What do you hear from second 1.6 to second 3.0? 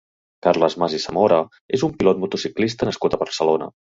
és un pilot motociclista